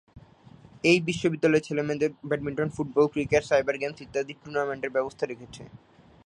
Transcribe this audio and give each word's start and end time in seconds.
এই 0.83 0.99
বিশ্ববিদ্যালয়ে 1.01 1.65
ছেলে-মেয়েদের 1.67 2.11
badminton, 2.29 2.69
football, 2.69 3.05
cricket, 3.07 3.43
cyber 3.43 3.75
games 3.77 3.99
ইত্যাদি 4.01 4.33
টুর্নামেন্টের 4.33 4.91
ব্যবস্থা 4.91 5.23
রেখেছে। 5.25 5.63